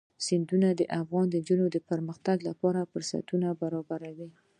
سیندونه 0.25 0.69
د 0.79 0.81
افغان 1.01 1.25
نجونو 1.35 1.65
د 1.71 1.77
پرمختګ 1.89 2.37
لپاره 2.49 2.89
فرصتونه 2.91 3.47
برابروي. 3.61 4.29